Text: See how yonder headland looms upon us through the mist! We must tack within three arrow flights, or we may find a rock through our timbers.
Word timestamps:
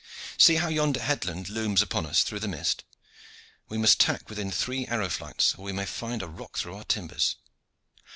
See 0.35 0.55
how 0.55 0.67
yonder 0.67 0.99
headland 0.99 1.47
looms 1.47 1.83
upon 1.83 2.07
us 2.07 2.23
through 2.23 2.39
the 2.39 2.47
mist! 2.47 2.83
We 3.69 3.77
must 3.77 3.99
tack 3.99 4.29
within 4.29 4.49
three 4.49 4.87
arrow 4.87 5.09
flights, 5.09 5.53
or 5.53 5.63
we 5.63 5.73
may 5.73 5.85
find 5.85 6.23
a 6.23 6.27
rock 6.27 6.57
through 6.57 6.73
our 6.75 6.85
timbers. 6.85 7.35